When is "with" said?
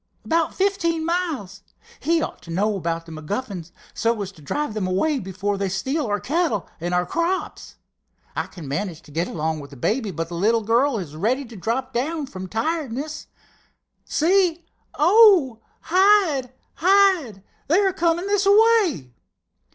9.59-9.69